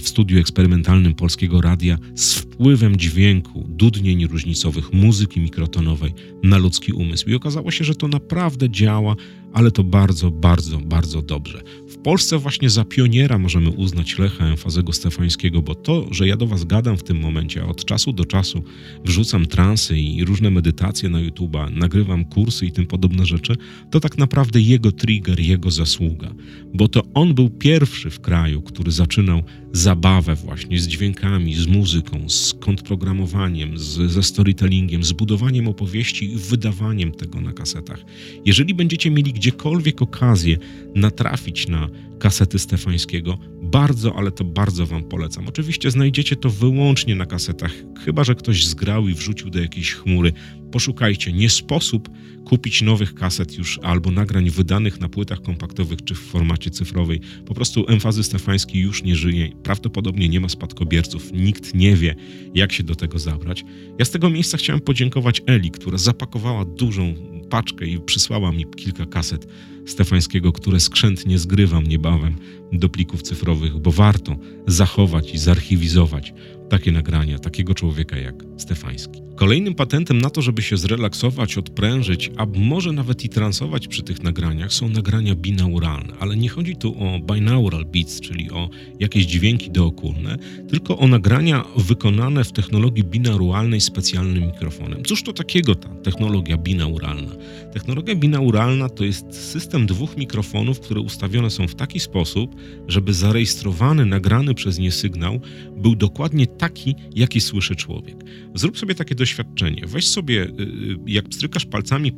w 0.00 0.08
studiu 0.08 0.40
eksperymentalnym 0.40 1.14
Polskiego 1.14 1.60
Radia 1.60 1.98
z 2.14 2.34
wpływem 2.34 2.96
dźwięku, 2.96 3.66
dudnień 3.68 4.26
różnicowych, 4.26 4.92
muzyki 4.92 5.40
mikrotonowej 5.40 6.14
na 6.42 6.58
ludzki 6.58 6.92
umysł. 6.92 7.30
I 7.30 7.34
okazało 7.34 7.70
się, 7.70 7.84
że 7.84 7.94
to 7.94 8.08
naprawdę 8.08 8.70
działa, 8.70 9.16
ale 9.52 9.70
to 9.70 9.84
bardzo, 9.84 10.30
bardzo, 10.30 10.78
bardzo 10.78 11.22
dobrze. 11.22 11.62
W 11.88 11.96
Polsce 11.96 12.38
właśnie 12.38 12.70
za 12.70 12.84
pioniera 12.84 13.38
możemy 13.38 13.70
uznać 13.70 14.18
Lecha 14.18 14.46
Emfazego 14.46 14.92
Stefańskiego, 14.92 15.62
bo 15.62 15.74
to, 15.74 16.06
że 16.10 16.28
ja 16.28 16.36
do 16.36 16.46
Was 16.46 16.64
gadam 16.64 16.96
w 16.96 17.02
tym 17.02 17.20
momencie, 17.20 17.62
a 17.62 17.66
od 17.66 17.84
czasu 17.84 18.12
do 18.12 18.24
czasu 18.24 18.64
wrzucam 19.04 19.46
transy 19.46 19.98
i 19.98 20.24
różne 20.24 20.50
medytacje 20.50 21.08
na 21.08 21.18
YouTube'a, 21.18 21.76
nagrywam 21.76 22.24
kursy 22.24 22.66
i 22.66 22.72
tym 22.72 22.86
podobne 22.86 23.26
rzeczy, 23.26 23.56
to 23.90 24.00
tak 24.00 24.18
naprawdę 24.18 24.60
jego 24.60 24.92
trigger, 24.92 25.40
jego 25.40 25.70
zasługa, 25.70 26.34
bo 26.74 26.88
to 26.88 27.02
on 27.14 27.34
był 27.34 27.50
pierwszy 27.50 28.10
w 28.10 28.20
kraju, 28.20 28.62
który 28.62 28.90
zaczynał 28.90 29.42
zabawę 29.72 30.34
właśnie 30.34 30.78
z 30.78 30.86
dźwiękami, 30.86 31.54
z 31.54 31.66
muzyką, 31.66 32.28
z 32.28 32.54
kontrprogramowaniem, 32.54 33.78
z, 33.78 34.10
ze 34.10 34.22
storytellingiem, 34.22 35.04
z 35.04 35.12
budowaniem 35.12 35.68
opowieści 35.68 36.32
i 36.32 36.36
wydawaniem 36.36 37.12
tego 37.12 37.40
na 37.40 37.52
kasetach. 37.52 38.04
Jeżeli 38.44 38.74
będziecie 38.74 39.10
mieli 39.10 39.32
gdziekolwiek 39.32 40.02
okazję 40.02 40.58
natrafić 40.94 41.68
na 41.68 41.88
kasety 42.18 42.58
Stefańskiego, 42.58 43.38
bardzo, 43.66 44.16
ale 44.16 44.30
to 44.30 44.44
bardzo 44.44 44.86
Wam 44.86 45.04
polecam. 45.04 45.48
Oczywiście 45.48 45.90
znajdziecie 45.90 46.36
to 46.36 46.50
wyłącznie 46.50 47.14
na 47.14 47.26
kasetach, 47.26 47.72
chyba 48.04 48.24
że 48.24 48.34
ktoś 48.34 48.66
zgrał 48.66 49.08
i 49.08 49.14
wrzucił 49.14 49.50
do 49.50 49.58
jakiejś 49.58 49.94
chmury. 49.94 50.32
Poszukajcie. 50.72 51.32
Nie 51.32 51.50
sposób 51.50 52.08
kupić 52.44 52.82
nowych 52.82 53.14
kaset 53.14 53.58
już 53.58 53.80
albo 53.82 54.10
nagrań 54.10 54.50
wydanych 54.50 55.00
na 55.00 55.08
płytach 55.08 55.42
kompaktowych 55.42 56.04
czy 56.04 56.14
w 56.14 56.18
formacie 56.18 56.70
cyfrowej. 56.70 57.20
Po 57.46 57.54
prostu 57.54 57.84
emfazy 57.88 58.24
Stefański 58.24 58.78
już 58.78 59.02
nie 59.02 59.16
żyje. 59.16 59.48
Prawdopodobnie 59.62 60.28
nie 60.28 60.40
ma 60.40 60.48
spadkobierców. 60.48 61.32
Nikt 61.32 61.74
nie 61.74 61.96
wie, 61.96 62.14
jak 62.54 62.72
się 62.72 62.82
do 62.82 62.94
tego 62.94 63.18
zabrać. 63.18 63.64
Ja 63.98 64.04
z 64.04 64.10
tego 64.10 64.30
miejsca 64.30 64.58
chciałem 64.58 64.80
podziękować 64.80 65.42
Eli, 65.46 65.70
która 65.70 65.98
zapakowała 65.98 66.64
dużą 66.64 67.14
paczkę 67.50 67.86
i 67.86 68.00
przysłała 68.00 68.52
mi 68.52 68.66
kilka 68.76 69.06
kaset 69.06 69.46
Stefańskiego, 69.86 70.52
które 70.52 70.80
skrzętnie 70.80 71.38
zgrywam 71.38 71.84
niebawem 71.84 72.36
do 72.72 72.88
plików 72.88 73.22
cyfrowych, 73.22 73.78
bo 73.78 73.92
warto 73.92 74.36
zachować 74.66 75.34
i 75.34 75.38
zarchiwizować 75.38 76.34
takie 76.68 76.92
nagrania 76.92 77.38
takiego 77.38 77.74
człowieka 77.74 78.16
jak 78.16 78.34
Stefański. 78.56 79.26
Kolejnym 79.36 79.74
patentem 79.74 80.18
na 80.18 80.30
to, 80.30 80.42
żeby 80.42 80.62
się 80.62 80.76
zrelaksować, 80.76 81.58
odprężyć, 81.58 82.30
a 82.36 82.46
może 82.46 82.92
nawet 82.92 83.24
i 83.24 83.28
transować 83.28 83.88
przy 83.88 84.02
tych 84.02 84.22
nagraniach, 84.22 84.72
są 84.72 84.88
nagrania 84.88 85.34
binauralne. 85.34 86.12
Ale 86.20 86.36
nie 86.36 86.48
chodzi 86.48 86.76
tu 86.76 86.96
o 86.98 87.34
binaural 87.34 87.84
beats, 87.84 88.20
czyli 88.20 88.50
o 88.50 88.70
jakieś 89.00 89.24
dźwięki 89.24 89.70
dookulne, 89.70 90.38
tylko 90.68 90.98
o 90.98 91.08
nagrania 91.08 91.64
wykonane 91.76 92.44
w 92.44 92.52
technologii 92.52 93.04
binauralnej 93.04 93.80
specjalnym 93.80 94.46
mikrofonem. 94.46 95.04
Cóż 95.04 95.22
to 95.22 95.32
takiego 95.32 95.74
ta 95.74 95.88
technologia 95.88 96.56
binauralna? 96.56 97.32
Technologia 97.72 98.14
binauralna 98.14 98.88
to 98.88 99.04
jest 99.04 99.50
system 99.50 99.86
dwóch 99.86 100.16
mikrofonów, 100.16 100.80
które 100.80 101.00
ustawione 101.00 101.50
są 101.50 101.68
w 101.68 101.74
taki 101.74 102.00
sposób, 102.00 102.56
żeby 102.88 103.14
zarejestrowany, 103.14 104.06
nagrany 104.06 104.54
przez 104.54 104.78
nie 104.78 104.92
sygnał 104.92 105.40
był 105.86 105.96
dokładnie 105.96 106.46
taki, 106.46 106.94
jaki 107.14 107.40
słyszy 107.40 107.76
człowiek. 107.76 108.16
Zrób 108.54 108.78
sobie 108.78 108.94
takie 108.94 109.14
doświadczenie. 109.14 109.82
Weź 109.86 110.08
sobie, 110.08 110.42
y, 110.42 110.46
y, 110.48 110.98
jak 111.06 111.28
pstrykasz 111.28 111.66
palcami, 111.66 112.12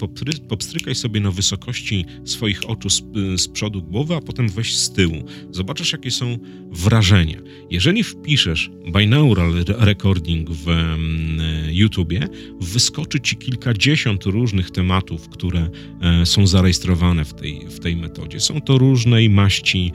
popstrykaj 0.48 0.94
sobie 0.94 1.20
na 1.20 1.30
wysokości 1.30 2.04
swoich 2.24 2.70
oczu 2.70 2.90
z, 2.90 3.02
y, 3.34 3.38
z 3.38 3.48
przodu 3.48 3.82
głowy, 3.82 4.14
a 4.14 4.20
potem 4.20 4.48
weź 4.48 4.76
z 4.76 4.92
tyłu. 4.92 5.24
Zobaczysz, 5.50 5.92
jakie 5.92 6.10
są 6.10 6.38
wrażenia. 6.70 7.40
Jeżeli 7.70 8.04
wpiszesz 8.04 8.70
binaural 8.96 9.52
recording 9.68 10.50
w 10.50 10.66
YouTubie, 11.70 12.28
wyskoczy 12.60 13.20
ci 13.20 13.36
kilkadziesiąt 13.36 14.24
różnych 14.24 14.70
tematów, 14.70 15.28
które 15.28 15.70
e, 16.00 16.26
są 16.26 16.46
zarejestrowane 16.46 17.24
w 17.24 17.34
tej, 17.34 17.60
w 17.68 17.78
tej 17.78 17.96
metodzie. 17.96 18.40
Są 18.40 18.60
to 18.60 18.78
różnej 18.78 19.30
maści 19.30 19.92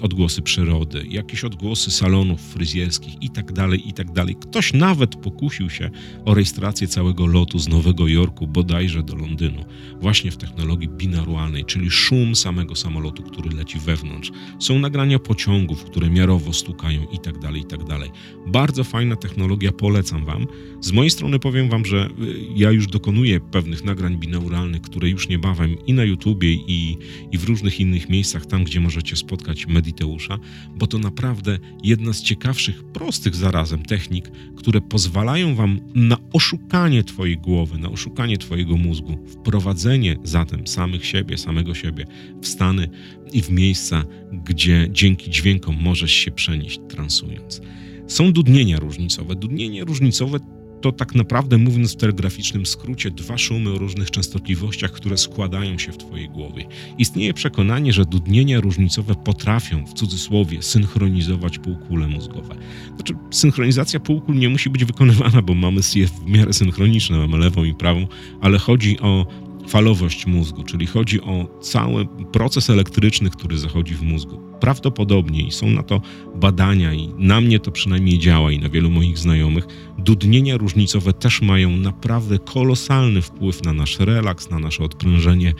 odgłosy 0.00 0.42
przyrody, 0.42 1.06
jakieś 1.08 1.44
odgłosy 1.44 1.90
salonów 1.90 2.40
fryzjerskich 2.40 3.22
i 3.22 3.30
tak 3.30 3.52
dalej, 3.52 3.88
i 3.88 3.92
tak 3.92 4.12
dalej. 4.12 4.36
Ktoś 4.40 4.72
nawet 4.72 5.16
pokusił 5.16 5.70
się 5.70 5.90
o 6.24 6.34
rejestrację 6.34 6.88
całego 6.88 7.26
lotu 7.26 7.58
z 7.58 7.68
Nowego 7.68 8.08
Jorku 8.08 8.46
bodajże 8.46 9.02
do 9.02 9.16
Londynu, 9.16 9.64
właśnie 10.00 10.30
w 10.30 10.36
technologii 10.36 10.88
binauralnej, 10.88 11.64
czyli 11.64 11.90
szum 11.90 12.36
samego 12.36 12.76
samolotu, 12.76 13.22
który 13.22 13.50
leci 13.50 13.78
wewnątrz. 13.78 14.30
Są 14.58 14.78
nagrania 14.78 15.18
pociągów, 15.18 15.84
które 15.84 16.10
miarowo 16.10 16.52
stukają 16.52 17.06
i 17.12 17.18
tak 17.18 17.38
dalej, 17.38 17.60
i 17.60 17.64
tak 17.64 17.84
dalej. 17.84 18.10
Bardzo 18.46 18.84
fajna 18.84 19.16
technologia, 19.16 19.72
polecam 19.72 20.24
Wam. 20.24 20.46
Z 20.80 20.92
mojej 20.92 21.10
strony 21.10 21.38
powiem 21.38 21.68
Wam, 21.68 21.84
że 21.84 22.08
y, 22.22 22.36
ja 22.56 22.70
już 22.70 22.86
dokonuję 22.86 23.40
pewnych 23.40 23.84
nagrań 23.84 24.16
binauralnych, 24.16 24.82
które 24.82 25.08
już 25.08 25.28
niebawem 25.28 25.76
i 25.86 25.92
na 25.92 26.04
YouTubie, 26.04 26.52
i, 26.52 26.98
i 27.32 27.38
w 27.38 27.44
różnych 27.44 27.80
innych 27.80 28.08
miejscach, 28.08 28.46
tam 28.46 28.64
gdzie 28.64 28.80
możecie 28.80 29.16
spotkać 29.16 29.53
Mediteusza, 29.66 30.38
bo 30.76 30.86
to 30.86 30.98
naprawdę 30.98 31.58
jedna 31.82 32.12
z 32.12 32.22
ciekawszych, 32.22 32.84
prostych 32.84 33.34
zarazem 33.34 33.82
technik, 33.82 34.30
które 34.56 34.80
pozwalają 34.80 35.54
Wam 35.54 35.80
na 35.94 36.16
oszukanie 36.32 37.04
Twojej 37.04 37.38
głowy, 37.38 37.78
na 37.78 37.90
oszukanie 37.90 38.38
Twojego 38.38 38.76
mózgu, 38.76 39.18
wprowadzenie 39.26 40.16
zatem 40.24 40.66
samych 40.66 41.06
siebie, 41.06 41.38
samego 41.38 41.74
siebie 41.74 42.06
w 42.42 42.46
stany 42.46 42.88
i 43.32 43.42
w 43.42 43.50
miejsca, 43.50 44.04
gdzie 44.32 44.88
dzięki 44.92 45.30
dźwiękom 45.30 45.76
możesz 45.82 46.12
się 46.12 46.30
przenieść 46.30 46.80
transując. 46.88 47.60
Są 48.06 48.32
dudnienia 48.32 48.78
różnicowe. 48.78 49.34
Dudnienie 49.36 49.84
różnicowe 49.84 50.38
to 50.84 50.92
tak 50.92 51.14
naprawdę, 51.14 51.58
mówiąc 51.58 51.92
w 51.92 51.96
telegraficznym 51.96 52.66
skrócie, 52.66 53.10
dwa 53.10 53.38
szumy 53.38 53.70
o 53.70 53.78
różnych 53.78 54.10
częstotliwościach, 54.10 54.92
które 54.92 55.18
składają 55.18 55.78
się 55.78 55.92
w 55.92 55.96
Twojej 55.96 56.28
głowie. 56.28 56.66
Istnieje 56.98 57.34
przekonanie, 57.34 57.92
że 57.92 58.04
dudnienia 58.04 58.60
różnicowe 58.60 59.14
potrafią, 59.14 59.86
w 59.86 59.92
cudzysłowie, 59.92 60.62
synchronizować 60.62 61.58
półkule 61.58 62.08
mózgowe. 62.08 62.54
Znaczy, 62.96 63.14
synchronizacja 63.30 64.00
półkul 64.00 64.34
nie 64.38 64.48
musi 64.48 64.70
być 64.70 64.84
wykonywana, 64.84 65.42
bo 65.42 65.54
mamy 65.54 65.80
je 65.94 66.06
w 66.06 66.26
miarę 66.26 66.52
synchroniczne, 66.52 67.18
mamy 67.18 67.38
lewą 67.38 67.64
i 67.64 67.74
prawą, 67.74 68.06
ale 68.40 68.58
chodzi 68.58 69.00
o 69.00 69.26
falowość 69.68 70.26
mózgu, 70.26 70.62
czyli 70.62 70.86
chodzi 70.86 71.20
o 71.20 71.58
cały 71.60 72.06
proces 72.32 72.70
elektryczny, 72.70 73.30
który 73.30 73.58
zachodzi 73.58 73.94
w 73.94 74.02
mózgu. 74.02 74.40
Prawdopodobnie 74.60 75.46
i 75.46 75.52
są 75.52 75.70
na 75.70 75.82
to 75.82 76.00
badania, 76.34 76.94
i 76.94 77.08
na 77.18 77.40
mnie 77.40 77.60
to 77.60 77.70
przynajmniej 77.70 78.18
działa, 78.18 78.52
i 78.52 78.58
na 78.58 78.68
wielu 78.68 78.90
moich 78.90 79.18
znajomych, 79.18 79.66
dudnienia 79.98 80.56
różnicowe 80.56 81.12
też 81.12 81.42
mają 81.42 81.70
naprawdę 81.70 82.38
kolosalny 82.38 83.22
wpływ 83.22 83.64
na 83.64 83.72
nasz 83.72 83.98
relaks, 83.98 84.50
na 84.50 84.58
nasze 84.58 84.84
odprężenie, 84.84 85.54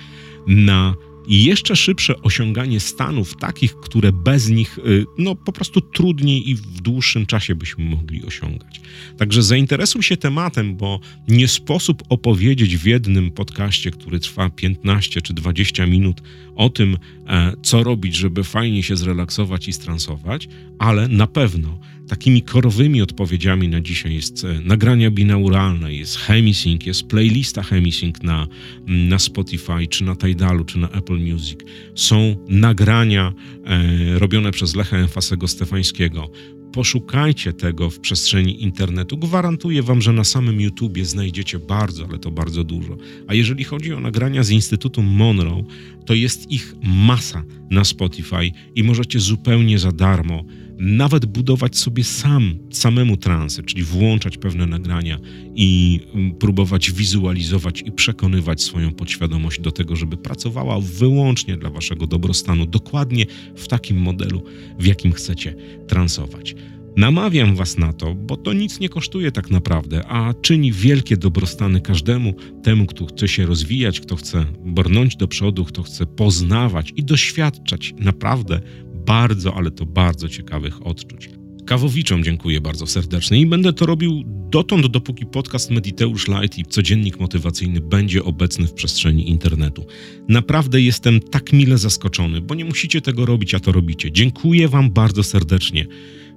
na 0.46 0.94
i 1.28 1.44
jeszcze 1.44 1.76
szybsze 1.76 2.22
osiąganie 2.22 2.80
stanów 2.80 3.36
takich, 3.36 3.76
które 3.76 4.12
bez 4.12 4.48
nich 4.48 4.78
y, 4.78 5.04
no 5.18 5.34
po 5.34 5.52
prostu 5.52 5.80
trudniej 5.80 6.50
i 6.50 6.54
w 6.54 6.80
dłuższym 6.80 7.26
czasie 7.26 7.54
byśmy 7.54 7.84
mogli 7.84 8.24
osiągać. 8.24 8.80
Także 9.18 9.42
zainteresuj 9.42 10.02
się 10.02 10.16
tematem, 10.16 10.76
bo 10.76 11.00
nie 11.28 11.48
sposób 11.48 12.02
opowiedzieć 12.08 12.76
w 12.76 12.86
jednym 12.86 13.30
podcaście, 13.30 13.90
który 13.90 14.20
trwa 14.20 14.50
15 14.50 15.22
czy 15.22 15.34
20 15.34 15.86
minut 15.86 16.22
o 16.56 16.70
tym, 16.70 16.96
e, 17.26 17.52
co 17.62 17.84
robić, 17.84 18.16
żeby 18.16 18.44
fajnie 18.44 18.82
się 18.82 18.96
zrelaksować 18.96 19.68
i 19.68 19.72
stransować, 19.72 20.48
ale 20.78 21.08
na 21.08 21.26
pewno 21.26 21.78
takimi 22.08 22.42
korowymi 22.42 23.02
odpowiedziami 23.02 23.68
na 23.68 23.80
dzisiaj 23.80 24.14
jest 24.14 24.44
e, 24.44 24.60
nagrania 24.60 25.10
binauralne, 25.10 25.94
jest 25.94 26.16
Hemisync, 26.16 26.86
jest 26.86 27.06
playlista 27.06 27.62
Hemisync 27.62 28.22
na, 28.22 28.46
na 28.86 29.18
Spotify, 29.18 29.86
czy 29.90 30.04
na 30.04 30.16
Tidalu, 30.16 30.64
czy 30.64 30.78
na 30.78 30.88
Apple 30.88 31.13
Music. 31.18 31.60
Są 31.94 32.36
nagrania 32.48 33.32
e, 33.64 34.18
robione 34.18 34.52
przez 34.52 34.76
Lecha 34.76 34.96
Enfasego 34.96 35.48
Stefańskiego. 35.48 36.30
Poszukajcie 36.72 37.52
tego 37.52 37.90
w 37.90 38.00
przestrzeni 38.00 38.62
internetu. 38.62 39.18
Gwarantuję 39.18 39.82
Wam, 39.82 40.02
że 40.02 40.12
na 40.12 40.24
samym 40.24 40.60
YouTubie 40.60 41.04
znajdziecie 41.04 41.58
bardzo, 41.58 42.06
ale 42.08 42.18
to 42.18 42.30
bardzo 42.30 42.64
dużo. 42.64 42.96
A 43.26 43.34
jeżeli 43.34 43.64
chodzi 43.64 43.92
o 43.92 44.00
nagrania 44.00 44.42
z 44.42 44.50
Instytutu 44.50 45.02
Monroe, 45.02 45.64
to 46.06 46.14
jest 46.14 46.50
ich 46.50 46.74
masa 46.82 47.44
na 47.70 47.84
Spotify 47.84 48.50
i 48.74 48.84
możecie 48.84 49.20
zupełnie 49.20 49.78
za 49.78 49.92
darmo 49.92 50.44
nawet 50.78 51.26
budować 51.26 51.76
sobie 51.76 52.04
sam, 52.04 52.58
samemu 52.70 53.16
transy, 53.16 53.62
czyli 53.62 53.82
włączać 53.82 54.36
pewne 54.36 54.66
nagrania 54.66 55.18
i 55.54 56.00
mm, 56.14 56.34
próbować 56.34 56.92
wizualizować 56.92 57.82
i 57.86 57.92
przekonywać 57.92 58.62
swoją 58.62 58.92
podświadomość 58.92 59.60
do 59.60 59.72
tego, 59.72 59.96
żeby 59.96 60.16
pracowała 60.16 60.80
wyłącznie 60.80 61.56
dla 61.56 61.70
waszego 61.70 62.06
dobrostanu, 62.06 62.66
dokładnie 62.66 63.26
w 63.56 63.68
takim 63.68 63.96
modelu, 63.96 64.42
w 64.78 64.86
jakim 64.86 65.12
chcecie 65.12 65.54
transować. 65.88 66.54
Namawiam 66.96 67.56
Was 67.56 67.78
na 67.78 67.92
to, 67.92 68.14
bo 68.14 68.36
to 68.36 68.52
nic 68.52 68.80
nie 68.80 68.88
kosztuje 68.88 69.32
tak 69.32 69.50
naprawdę, 69.50 70.06
a 70.06 70.34
czyni 70.34 70.72
wielkie 70.72 71.16
dobrostany 71.16 71.80
każdemu 71.80 72.34
temu, 72.62 72.86
kto 72.86 73.06
chce 73.06 73.28
się 73.28 73.46
rozwijać, 73.46 74.00
kto 74.00 74.16
chce 74.16 74.46
brnąć 74.64 75.16
do 75.16 75.28
przodu, 75.28 75.64
kto 75.64 75.82
chce 75.82 76.06
poznawać 76.06 76.92
i 76.96 77.04
doświadczać 77.04 77.94
naprawdę 77.98 78.60
bardzo, 79.06 79.54
ale 79.54 79.70
to 79.70 79.86
bardzo 79.86 80.28
ciekawych 80.28 80.86
odczuć. 80.86 81.30
Kawowiczom 81.66 82.24
dziękuję 82.24 82.60
bardzo 82.60 82.86
serdecznie 82.86 83.40
i 83.40 83.46
będę 83.46 83.72
to 83.72 83.86
robił 83.86 84.22
dotąd, 84.26 84.86
dopóki 84.86 85.26
podcast 85.26 85.70
Mediteusz 85.70 86.28
Light 86.28 86.58
i 86.58 86.64
codziennik 86.64 87.20
motywacyjny 87.20 87.80
będzie 87.80 88.24
obecny 88.24 88.66
w 88.66 88.72
przestrzeni 88.72 89.30
internetu. 89.30 89.86
Naprawdę 90.28 90.80
jestem 90.80 91.20
tak 91.20 91.52
mile 91.52 91.78
zaskoczony, 91.78 92.40
bo 92.40 92.54
nie 92.54 92.64
musicie 92.64 93.00
tego 93.00 93.26
robić, 93.26 93.54
a 93.54 93.60
to 93.60 93.72
robicie. 93.72 94.12
Dziękuję 94.12 94.68
Wam 94.68 94.90
bardzo 94.90 95.22
serdecznie 95.22 95.86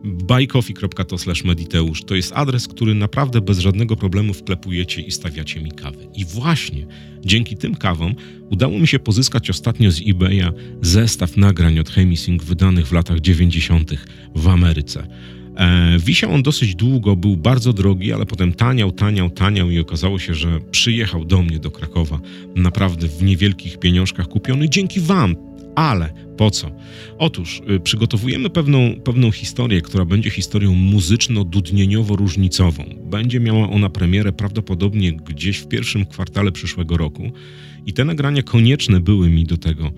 buycoffee.to/mediteusz 0.04 2.04
to 2.04 2.16
jest 2.16 2.34
adres, 2.36 2.68
który 2.68 2.96
naprawdę 2.96 3.42
bez 3.42 3.60
żadnego 3.60 3.96
problemu 3.96 4.34
wklepujecie 4.34 5.02
i 5.02 5.12
stawiacie 5.12 5.62
mi 5.62 5.72
kawę. 5.72 5.98
I 6.16 6.26
właśnie 6.26 6.88
dzięki 7.26 7.58
tym 7.58 7.76
kawom 7.76 8.16
udało 8.50 8.80
mi 8.80 8.88
się 8.88 9.00
pozyskać 9.00 9.50
ostatnio 9.50 9.92
z 9.92 10.02
eBaya 10.08 10.52
zestaw 10.82 11.38
nagrań 11.38 11.80
od 11.80 11.90
Hemisync 11.90 12.44
wydanych 12.44 12.88
w 12.88 12.92
latach 12.92 13.20
90. 13.20 13.92
w 14.36 14.48
Ameryce. 14.48 15.08
E, 15.58 16.00
wisiał 16.00 16.34
on 16.34 16.44
dosyć 16.44 16.76
długo, 16.76 17.16
był 17.16 17.38
bardzo 17.38 17.74
drogi, 17.74 18.14
ale 18.14 18.26
potem 18.26 18.54
taniał, 18.54 18.92
taniał, 18.92 19.30
taniał 19.30 19.70
i 19.70 19.80
okazało 19.80 20.20
się, 20.20 20.34
że 20.34 20.60
przyjechał 20.72 21.26
do 21.26 21.42
mnie 21.42 21.60
do 21.60 21.72
Krakowa 21.72 22.20
naprawdę 22.56 23.08
w 23.08 23.24
niewielkich 23.24 23.80
pieniążkach 23.80 24.28
kupiony 24.28 24.70
dzięki 24.70 25.00
Wam, 25.00 25.36
ale 25.78 26.14
po 26.38 26.52
co? 26.52 26.72
Otóż 27.18 27.62
y, 27.76 27.80
przygotowujemy 27.80 28.50
pewną, 28.50 28.96
pewną 29.04 29.32
historię, 29.32 29.82
która 29.82 30.06
będzie 30.06 30.30
historią 30.30 30.76
muzyczno-dudnieniowo-różnicową. 30.76 33.10
Będzie 33.10 33.40
miała 33.40 33.70
ona 33.70 33.90
premierę 33.90 34.34
prawdopodobnie 34.34 35.14
gdzieś 35.14 35.58
w 35.58 35.68
pierwszym 35.68 36.06
kwartale 36.06 36.52
przyszłego 36.52 36.98
roku. 36.98 37.32
I 37.86 37.94
te 37.94 38.06
nagrania 38.06 38.44
konieczne 38.44 39.00
były 39.00 39.30
mi 39.30 39.46
do 39.46 39.58
tego, 39.58 39.92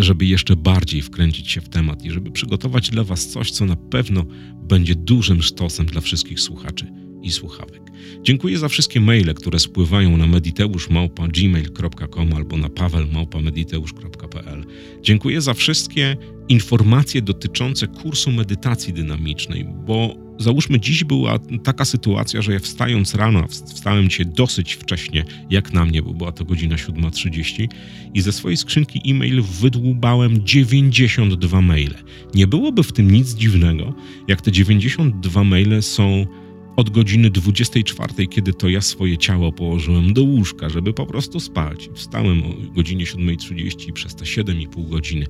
żeby 0.00 0.26
jeszcze 0.26 0.56
bardziej 0.56 1.02
wkręcić 1.02 1.50
się 1.50 1.60
w 1.60 1.68
temat 1.68 2.04
i 2.04 2.10
żeby 2.10 2.30
przygotować 2.30 2.90
dla 2.90 3.04
Was 3.04 3.26
coś, 3.26 3.50
co 3.50 3.64
na 3.64 3.76
pewno 3.76 4.24
będzie 4.62 4.94
dużym 4.94 5.42
sztosem 5.42 5.86
dla 5.86 6.00
wszystkich 6.00 6.40
słuchaczy 6.40 7.03
i 7.24 7.32
słuchawek. 7.32 7.82
Dziękuję 8.22 8.58
za 8.58 8.68
wszystkie 8.68 9.00
maile, 9.00 9.34
które 9.34 9.58
spływają 9.58 10.16
na 10.16 10.26
mediteusz.gmail.com 10.26 12.32
albo 12.32 12.56
na 12.56 12.68
paweł.mediteusz.pl. 12.68 14.64
Dziękuję 15.02 15.40
za 15.40 15.54
wszystkie 15.54 16.16
informacje 16.48 17.22
dotyczące 17.22 17.86
kursu 17.86 18.32
medytacji 18.32 18.92
dynamicznej, 18.92 19.66
bo 19.86 20.16
załóżmy 20.38 20.80
dziś 20.80 21.04
była 21.04 21.38
taka 21.64 21.84
sytuacja, 21.84 22.42
że 22.42 22.52
ja 22.52 22.58
wstając 22.58 23.14
rano, 23.14 23.48
wstałem 23.48 24.10
się 24.10 24.24
dosyć 24.24 24.72
wcześnie, 24.72 25.24
jak 25.50 25.72
na 25.72 25.84
mnie, 25.84 26.02
bo 26.02 26.14
była 26.14 26.32
to 26.32 26.44
godzina 26.44 26.76
7.30 26.76 27.68
i 28.14 28.20
ze 28.20 28.32
swojej 28.32 28.56
skrzynki 28.56 29.10
e-mail 29.10 29.42
wydłubałem 29.42 30.46
92 30.46 31.60
maile. 31.60 31.94
Nie 32.34 32.46
byłoby 32.46 32.82
w 32.82 32.92
tym 32.92 33.10
nic 33.10 33.34
dziwnego, 33.34 33.94
jak 34.28 34.40
te 34.40 34.52
92 34.52 35.44
maile 35.44 35.82
są 35.82 36.26
od 36.76 36.90
godziny 36.90 37.30
24, 37.30 38.26
kiedy 38.26 38.54
to 38.54 38.68
ja 38.68 38.80
swoje 38.80 39.18
ciało 39.18 39.52
położyłem 39.52 40.12
do 40.12 40.22
łóżka, 40.22 40.68
żeby 40.68 40.94
po 40.94 41.06
prostu 41.06 41.40
spać. 41.40 41.88
Wstałem 41.94 42.42
o 42.42 42.72
godzinie 42.74 43.04
7.30 43.04 43.88
i 43.88 43.92
przez 43.92 44.14
te 44.14 44.24
7,5 44.24 44.88
godziny 44.88 45.26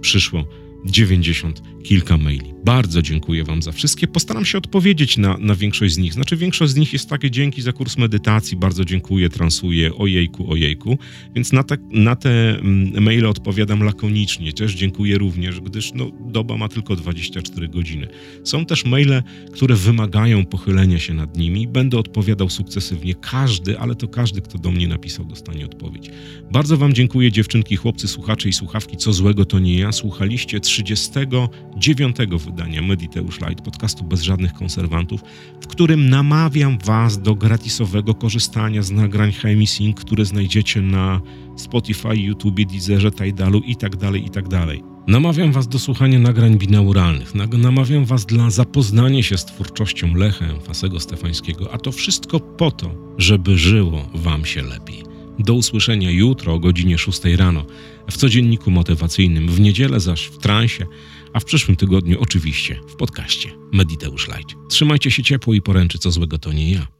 przyszło 0.00 0.44
90 0.84 1.62
kilka 1.82 2.18
maili. 2.18 2.55
Bardzo 2.66 3.02
dziękuję 3.02 3.44
Wam 3.44 3.62
za 3.62 3.72
wszystkie. 3.72 4.06
Postaram 4.06 4.44
się 4.44 4.58
odpowiedzieć 4.58 5.16
na, 5.16 5.38
na 5.38 5.54
większość 5.54 5.94
z 5.94 5.98
nich. 5.98 6.12
Znaczy, 6.12 6.36
większość 6.36 6.72
z 6.72 6.76
nich 6.76 6.92
jest 6.92 7.08
takie 7.08 7.30
dzięki 7.30 7.62
za 7.62 7.72
kurs 7.72 7.98
medytacji. 7.98 8.56
Bardzo 8.56 8.84
dziękuję, 8.84 9.28
transuję, 9.28 9.94
ojejku, 9.94 10.52
ojejku. 10.52 10.98
Więc 11.34 11.52
na 11.52 11.62
te, 11.62 11.76
na 11.90 12.16
te 12.16 12.58
mm, 12.58 13.02
maile 13.02 13.26
odpowiadam 13.26 13.82
lakonicznie. 13.82 14.52
Też 14.52 14.74
dziękuję 14.74 15.18
również, 15.18 15.60
gdyż 15.60 15.92
no, 15.94 16.10
doba 16.20 16.56
ma 16.56 16.68
tylko 16.68 16.96
24 16.96 17.68
godziny. 17.68 18.08
Są 18.44 18.66
też 18.66 18.84
maile, 18.84 19.22
które 19.52 19.74
wymagają 19.74 20.44
pochylenia 20.44 20.98
się 20.98 21.14
nad 21.14 21.36
nimi. 21.36 21.68
Będę 21.68 21.98
odpowiadał 21.98 22.50
sukcesywnie. 22.50 23.14
Każdy, 23.14 23.78
ale 23.78 23.94
to 23.94 24.08
każdy, 24.08 24.40
kto 24.40 24.58
do 24.58 24.70
mnie 24.70 24.88
napisał, 24.88 25.24
dostanie 25.24 25.64
odpowiedź. 25.64 26.10
Bardzo 26.52 26.76
Wam 26.76 26.94
dziękuję, 26.94 27.32
dziewczynki, 27.32 27.76
chłopcy, 27.76 28.08
słuchacze 28.08 28.48
i 28.48 28.52
słuchawki. 28.52 28.96
Co 28.96 29.12
złego 29.12 29.44
to 29.44 29.58
nie 29.58 29.78
ja. 29.78 29.92
Słuchaliście 29.92 30.60
39 30.60 32.16
wydania 32.16 32.55
Mediteusz 32.64 33.40
Light, 33.40 33.64
podcastu 33.64 34.04
bez 34.04 34.22
żadnych 34.22 34.52
konserwantów, 34.52 35.20
w 35.60 35.66
którym 35.66 36.08
namawiam 36.08 36.78
Was 36.84 37.22
do 37.22 37.34
gratisowego 37.34 38.14
korzystania 38.14 38.82
z 38.82 38.90
nagrań 38.90 39.32
Sync, 39.66 39.96
które 39.96 40.24
znajdziecie 40.24 40.80
na 40.80 41.20
Spotify, 41.56 42.16
YouTube, 42.16 42.64
Deezerze, 42.72 43.10
Tidalu 43.10 43.60
itd., 43.60 43.98
tak 43.98 44.22
itd. 44.22 44.66
Tak 44.66 44.96
namawiam 45.06 45.52
Was 45.52 45.68
do 45.68 45.78
słuchania 45.78 46.18
nagrań 46.18 46.58
binauralnych. 46.58 47.32
Namawiam 47.58 48.04
Was 48.04 48.26
dla 48.26 48.50
zapoznania 48.50 49.22
się 49.22 49.38
z 49.38 49.44
twórczością 49.44 50.14
Lecha 50.14 50.46
Fasego 50.64 51.00
Stefańskiego, 51.00 51.72
a 51.72 51.78
to 51.78 51.92
wszystko 51.92 52.40
po 52.40 52.70
to, 52.70 52.90
żeby 53.18 53.58
żyło 53.58 54.08
Wam 54.14 54.44
się 54.44 54.62
lepiej. 54.62 55.02
Do 55.38 55.54
usłyszenia 55.54 56.10
jutro 56.10 56.54
o 56.54 56.58
godzinie 56.58 56.98
6 56.98 57.24
rano 57.24 57.64
w 58.10 58.16
codzienniku 58.16 58.70
motywacyjnym, 58.70 59.48
w 59.48 59.60
niedzielę 59.60 60.00
zaś 60.00 60.24
w 60.24 60.38
transie, 60.38 60.86
a 61.36 61.40
w 61.40 61.44
przyszłym 61.44 61.76
tygodniu 61.76 62.20
oczywiście 62.20 62.80
w 62.88 62.96
podcaście 62.96 63.50
Mediteusz 63.72 64.28
Light. 64.28 64.54
Trzymajcie 64.68 65.10
się 65.10 65.22
ciepło 65.22 65.54
i 65.54 65.62
poręczy, 65.62 65.98
co 65.98 66.10
złego 66.10 66.38
to 66.38 66.52
nie 66.52 66.72
ja. 66.72 66.95